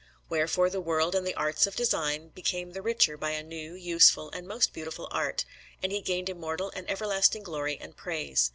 [0.29, 4.31] Wherefore the world and the arts of design became the richer by a new, useful,
[4.31, 5.45] and most beautiful art,
[5.83, 8.49] and he gained immortal and everlasting glory and praise.